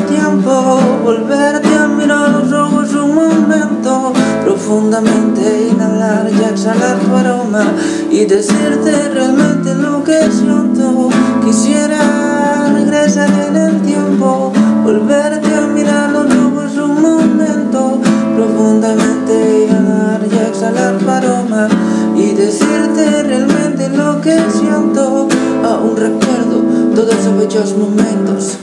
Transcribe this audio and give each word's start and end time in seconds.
tiempo, 0.00 0.78
volverte 1.04 1.68
a 1.74 1.86
mirar 1.86 2.30
los 2.30 2.52
ojos 2.52 2.94
un 2.94 3.14
momento, 3.14 4.12
profundamente 4.44 5.68
inhalar 5.70 6.28
y 6.30 6.42
exhalar 6.44 6.98
tu 6.98 7.14
aroma 7.14 7.64
y 8.10 8.24
decirte 8.24 9.08
realmente 9.10 9.74
lo 9.74 10.02
que 10.02 10.30
siento. 10.30 11.08
Quisiera 11.44 12.68
regresar 12.72 13.30
en 13.48 13.56
el 13.56 13.82
tiempo, 13.82 14.52
volverte 14.82 15.54
a 15.54 15.66
mirar 15.66 16.10
los 16.10 16.26
ojos 16.26 16.76
un 16.76 17.02
momento, 17.02 18.00
profundamente 18.36 19.66
inhalar 19.68 20.20
y 20.30 20.48
exhalar 20.48 20.98
tu 20.98 21.10
aroma 21.10 21.68
y 22.16 22.32
decirte 22.32 23.22
realmente 23.22 23.88
lo 23.90 24.20
que 24.20 24.38
siento. 24.50 25.28
Aún 25.64 25.96
recuerdo 25.96 26.62
todos 26.94 27.14
esos 27.14 27.36
bellos 27.36 27.76
momentos 27.76 28.58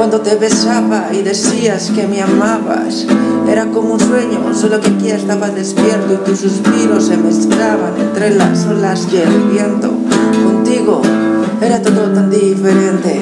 cuando 0.00 0.22
te 0.22 0.34
besaba 0.36 1.10
y 1.12 1.20
decías 1.20 1.90
que 1.90 2.06
me 2.06 2.22
amabas. 2.22 3.06
Era 3.46 3.66
como 3.66 3.92
un 3.92 4.00
sueño, 4.00 4.54
solo 4.54 4.80
que 4.80 4.88
aquí 4.88 5.10
estaba 5.10 5.50
despierto 5.50 6.14
y 6.14 6.16
tus 6.24 6.38
suspiros 6.38 7.04
se 7.04 7.18
mezclaban 7.18 7.92
entre 8.00 8.34
las 8.34 8.64
olas 8.64 9.06
y 9.12 9.16
el 9.18 9.50
viento. 9.52 9.90
Contigo 10.42 11.02
era 11.60 11.82
todo 11.82 12.10
tan 12.14 12.30
diferente, 12.30 13.20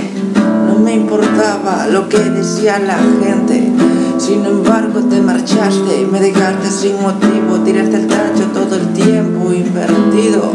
no 0.68 0.78
me 0.78 0.94
importaba 0.94 1.88
lo 1.88 2.08
que 2.08 2.18
decía 2.20 2.78
la 2.78 2.98
gente. 3.24 3.72
Sin 4.18 4.44
embargo 4.46 5.00
te 5.00 5.20
marchaste 5.20 6.02
y 6.02 6.06
me 6.06 6.20
dejaste 6.20 6.70
sin 6.70 7.02
motivo, 7.02 7.58
tiraste 7.64 7.96
el 7.96 8.06
tacho 8.06 8.44
todo 8.54 8.76
el 8.76 8.92
tiempo 8.92 9.52
invertido. 9.52 10.52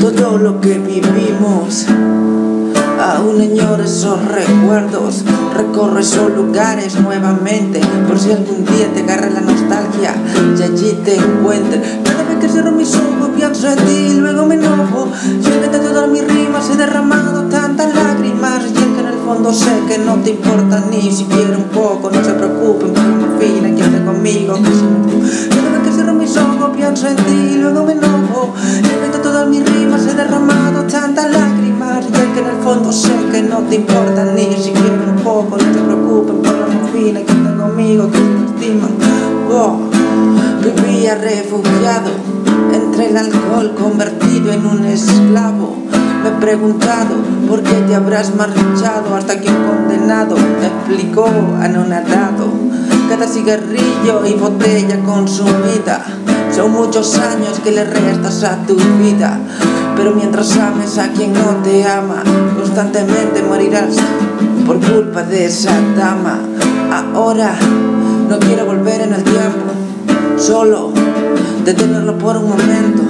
Todo 0.00 0.38
lo 0.38 0.60
que 0.60 0.76
vivimos 0.80 1.86
Aún 3.10 3.40
añoro 3.40 3.82
esos 3.82 4.24
recuerdos, 4.24 5.24
recorre 5.56 6.00
esos 6.00 6.30
lugares 6.30 6.94
nuevamente 7.00 7.80
Por 8.06 8.16
si 8.16 8.30
algún 8.30 8.64
día 8.64 8.86
te 8.94 9.00
agarra 9.00 9.28
la 9.30 9.40
nostalgia 9.40 10.14
y 10.56 10.62
allí 10.62 10.92
te 11.04 11.16
encuentres 11.16 11.98
Cada 12.04 12.22
vez 12.22 12.38
que 12.40 12.48
cierro 12.48 12.70
mis 12.70 12.94
ojos 12.94 13.30
pienso 13.34 13.66
en 13.68 13.78
ti 13.78 14.06
y 14.10 14.14
luego 14.14 14.46
me 14.46 14.54
enojo. 14.54 15.08
Siento 15.42 15.70
que 15.72 15.78
todas 15.78 16.08
mis 16.08 16.24
rimas 16.24 16.70
he 16.70 16.76
derramado 16.76 17.48
tantas 17.48 17.92
lágrimas 17.92 18.62
Y 18.62 18.78
es 18.78 18.84
que 18.84 19.00
en 19.00 19.06
el 19.06 19.18
fondo 19.26 19.52
sé 19.52 19.72
que 19.88 19.98
no 19.98 20.14
te 20.16 20.30
importa 20.30 20.84
ni 20.88 21.10
siquiera 21.10 21.56
un 21.56 21.64
poco. 21.64 22.10
No 22.12 22.22
se 22.22 22.32
preocupen 22.34 22.92
por 22.94 23.02
la 23.02 23.26
morfina 23.26 23.74
que 23.74 23.82
esté 23.82 24.04
conmigo 24.04 24.54
que. 24.54 25.50
Cada 25.50 25.70
vez 25.70 25.80
que 25.84 25.92
cierro 25.92 26.14
mis 26.14 26.36
ojos 26.36 26.70
pienso 26.76 27.08
en 27.08 27.16
ti 27.16 27.54
y 27.54 27.56
luego 27.56 27.84
me 27.84 27.92
enojo. 27.92 28.54
Siento 28.54 29.10
que 29.10 29.18
todas 29.18 29.48
mis 29.48 29.64
rimas 29.68 30.06
he 30.06 30.14
derramado 30.14 30.84
tantas 30.84 31.28
lágrimas 31.28 31.59
Fondo 32.70 32.92
sé 32.92 33.10
que 33.32 33.42
no 33.42 33.58
te 33.68 33.74
importa 33.74 34.26
ni 34.26 34.44
siquiera 34.54 35.02
un 35.08 35.20
poco 35.24 35.56
No 35.56 35.72
te 35.72 35.80
preocupes 35.80 36.36
por 36.36 36.56
la 36.56 36.66
morfina 36.68 37.20
que 37.20 37.32
está 37.32 37.56
conmigo, 37.56 38.08
que 38.12 38.18
te 38.18 38.64
estiman 38.64 38.92
oh, 39.50 39.80
Vivía 40.62 41.16
refugiado 41.16 42.10
entre 42.72 43.10
el 43.10 43.16
alcohol 43.16 43.74
convertido 43.74 44.52
en 44.52 44.64
un 44.66 44.84
esclavo. 44.84 45.78
Me 46.22 46.28
he 46.28 46.32
preguntado 46.40 47.16
por 47.48 47.60
qué 47.60 47.74
te 47.88 47.96
habrás 47.96 48.36
marchado 48.36 49.16
Hasta 49.16 49.40
que 49.40 49.48
un 49.48 49.64
condenado 49.64 50.36
me 50.36 50.66
explicó 50.68 51.26
anonadado 51.60 52.52
Cada 53.08 53.26
cigarrillo 53.26 54.24
y 54.24 54.34
botella 54.34 55.00
consumida 55.00 56.04
Son 56.54 56.70
muchos 56.70 57.18
años 57.18 57.58
que 57.64 57.72
le 57.72 57.82
restas 57.82 58.44
a 58.44 58.58
tu 58.64 58.76
vida 58.76 59.40
pero 60.02 60.14
mientras 60.14 60.56
ames 60.56 60.96
a 60.96 61.08
quien 61.08 61.34
no 61.34 61.56
te 61.62 61.86
ama, 61.86 62.22
constantemente 62.56 63.42
morirás 63.42 63.96
por 64.66 64.80
culpa 64.80 65.22
de 65.24 65.44
esa 65.44 65.78
dama. 65.94 66.38
Ahora 67.14 67.54
no 68.26 68.38
quiero 68.38 68.64
volver 68.64 69.02
en 69.02 69.12
el 69.12 69.22
tiempo, 69.22 69.72
solo 70.38 70.94
detenerlo 71.66 72.16
por 72.16 72.38
un 72.38 72.48
momento, 72.48 73.02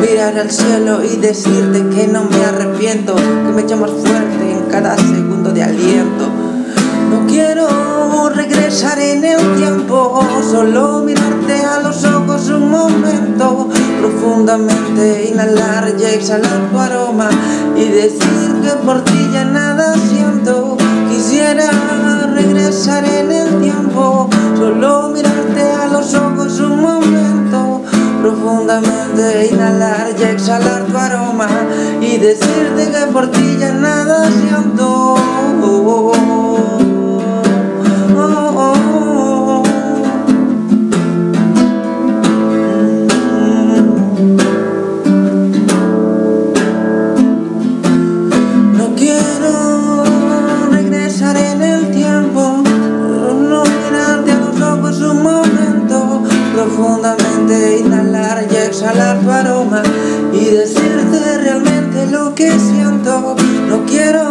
mirar 0.00 0.38
al 0.38 0.50
cielo 0.50 1.04
y 1.04 1.18
decirte 1.18 1.86
que 1.94 2.08
no 2.08 2.24
me 2.24 2.42
arrepiento, 2.46 3.14
que 3.14 3.52
me 3.54 3.60
echo 3.60 3.76
más 3.76 3.90
fuerte 3.90 4.52
en 4.52 4.70
cada 4.70 4.96
segundo 4.96 5.50
de 5.50 5.64
aliento. 5.64 6.30
No 7.10 7.26
quiero 7.26 8.30
regresar 8.30 8.98
en 8.98 9.22
el 9.22 9.56
tiempo, 9.56 10.18
solo 10.50 11.02
mirarte 11.04 11.62
a 11.62 11.80
los 11.80 12.02
ojos 12.04 12.48
un 12.48 12.70
momento 12.70 13.68
profundamente 14.02 15.30
inhalar 15.30 15.94
y 15.96 16.04
exhalar 16.04 16.70
tu 16.72 16.78
aroma 16.78 17.30
y 17.76 17.84
decir 17.84 18.50
que 18.62 18.70
por 18.84 19.04
ti 19.04 19.30
ya 19.32 19.44
nada 19.44 19.94
siento. 19.94 20.76
Quisiera 21.08 21.70
regresar 22.34 23.04
en 23.04 23.30
el 23.30 23.60
tiempo 23.60 24.28
solo 24.58 25.10
mirarte 25.10 25.62
a 25.62 25.86
los 25.86 26.14
ojos 26.14 26.58
un 26.58 26.82
momento. 26.82 27.82
Profundamente 28.20 29.50
inhalar 29.52 30.08
y 30.18 30.22
exhalar 30.22 30.82
tu 30.84 30.96
aroma 30.96 31.48
y 32.00 32.18
decirte 32.18 32.90
que 32.92 33.12
por 33.12 33.30
ti 33.30 33.56
ya 33.60 33.61
profundamente 56.64 57.80
inhalar 57.80 58.46
y 58.48 58.54
exhalar 58.54 59.20
tu 59.20 59.30
aroma 59.30 59.82
y 60.32 60.44
decirte 60.44 61.38
realmente 61.38 62.06
lo 62.06 62.34
que 62.36 62.52
siento. 62.52 63.34
No 63.68 63.84
quiero 63.84 64.30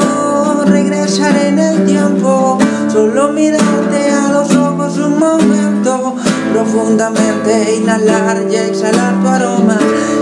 regresar 0.66 1.36
en 1.46 1.60
el 1.60 1.86
tiempo, 1.86 2.58
solo 2.88 3.34
mirarte 3.34 4.12
a 4.12 4.32
los 4.32 4.56
ojos 4.56 4.98
un 4.98 5.20
momento. 5.20 6.16
Profundamente 6.54 7.76
inhalar 7.76 8.46
y 8.50 8.56
exhalar 8.56 9.22
tu 9.22 9.28
aroma 9.28 9.78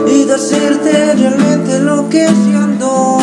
y 0.07 0.25
decirte 0.25 1.13
realmente 1.15 1.79
lo 1.79 2.09
que 2.09 2.27
siento. 2.27 3.19